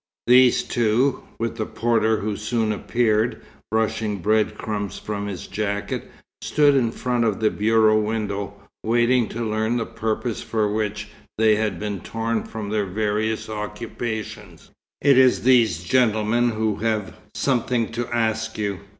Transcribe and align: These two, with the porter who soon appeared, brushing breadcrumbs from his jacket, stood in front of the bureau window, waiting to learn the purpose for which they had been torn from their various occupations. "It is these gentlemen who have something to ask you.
These 0.25 0.63
two, 0.63 1.21
with 1.37 1.57
the 1.57 1.65
porter 1.67 2.17
who 2.21 2.35
soon 2.35 2.71
appeared, 2.71 3.39
brushing 3.69 4.17
breadcrumbs 4.17 4.97
from 4.97 5.27
his 5.27 5.45
jacket, 5.45 6.09
stood 6.41 6.73
in 6.73 6.91
front 6.91 7.23
of 7.23 7.39
the 7.39 7.51
bureau 7.51 7.99
window, 7.99 8.55
waiting 8.83 9.29
to 9.29 9.45
learn 9.47 9.77
the 9.77 9.85
purpose 9.85 10.41
for 10.41 10.73
which 10.73 11.09
they 11.37 11.55
had 11.55 11.79
been 11.79 11.99
torn 11.99 12.41
from 12.45 12.71
their 12.71 12.87
various 12.87 13.47
occupations. 13.47 14.71
"It 15.01 15.19
is 15.19 15.43
these 15.43 15.83
gentlemen 15.83 16.49
who 16.49 16.77
have 16.77 17.15
something 17.35 17.91
to 17.91 18.07
ask 18.07 18.57
you. 18.57 18.79